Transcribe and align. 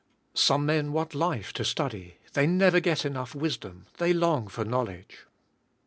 Some 0.33 0.65
men 0.65 0.93
want 0.93 1.13
life 1.13 1.53
to 1.53 1.63
study. 1.63 2.15
They 2.33 2.47
never 2.47 2.79
get 2.79 3.05
enough 3.05 3.35
wisdom. 3.35 3.85
They 3.99 4.13
long 4.13 4.47
for 4.47 4.65
knowledge. 4.65 5.27